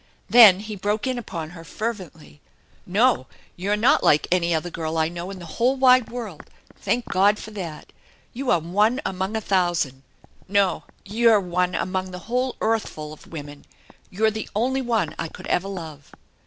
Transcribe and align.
Then 0.27 0.61
he 0.61 0.75
broke 0.75 1.05
in 1.05 1.19
upon 1.19 1.51
her 1.51 1.63
fervently." 1.63 2.41
No, 2.97 3.27
you're 3.55 3.77
not 3.77 4.03
like 4.03 4.25
any 4.31 4.51
other 4.51 4.71
girl 4.71 4.97
I 4.97 5.09
know 5.09 5.29
in 5.29 5.37
the 5.37 5.45
whole 5.61 5.75
wide 5.75 6.09
world. 6.09 6.49
Thank 6.75 7.05
God 7.05 7.37
for 7.37 7.51
that! 7.51 7.93
You 8.33 8.49
are 8.49 8.57
one 8.59 8.99
among 9.05 9.35
a 9.35 9.41
thousand! 9.41 10.01
No, 10.47 10.85
you're 11.05 11.39
one 11.39 11.75
among 11.75 12.09
the 12.09 12.17
whole 12.25 12.55
earthf 12.61 12.97
ul 12.97 13.13
of 13.13 13.27
women 13.31 13.63
I 13.69 13.93
You're 14.09 14.31
the 14.31 14.49
only 14.55 14.81
one 14.81 15.13
I 15.19 15.27
could 15.27 15.45
ever 15.45 15.67
love 15.67 16.11